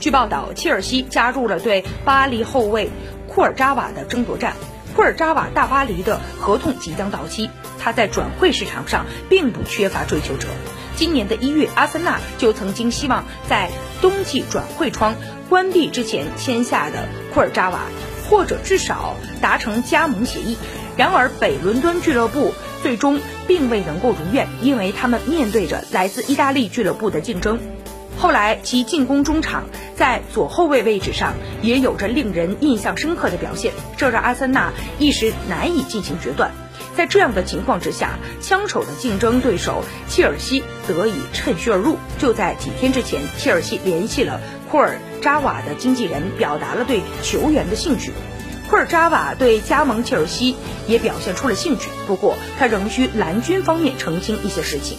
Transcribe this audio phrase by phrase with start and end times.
[0.00, 2.88] 据报道，切尔西加入了对巴黎后卫
[3.26, 4.54] 库尔扎瓦的争夺战。
[4.94, 10.48] 库尔扎瓦大巴黎的合同即将到期，他在转会市场上并不缺乏追求者。
[10.96, 15.14] 今年的一月，阿森纳就曾经希望在冬季转会窗
[15.48, 17.80] 关闭之前签下的库尔扎瓦，
[18.28, 20.56] 或者至少达成加盟协议。
[20.96, 22.52] 然而，北伦敦俱乐部
[22.82, 27.60] 最终并未能够如愿，因为他们面对着来自意大利俱乐部的竞争。
[28.18, 29.64] 后来，其进攻中场
[29.94, 36.50] 在左后卫位置上也有着令人印象深刻的表现，这让阿森纳一时难以进行决断。
[36.96, 41.96] 在这样的情况之下，枪手的竞争对手切尔西得以趁虚而入。
[42.18, 48.10] 就在几天之前，切尔西联系了库尔扎瓦的经纪人，表达了对球员的兴趣。
[48.68, 50.56] 库尔扎瓦对加盟切尔西
[50.88, 54.98] 也表现出了兴趣，不过他仍需蓝军方面澄清一些事情。